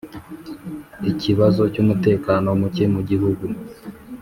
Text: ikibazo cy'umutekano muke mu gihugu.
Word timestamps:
ikibazo 1.11 1.61
cy'umutekano 1.73 2.47
muke 2.59 2.85
mu 2.93 3.01
gihugu. 3.09 3.45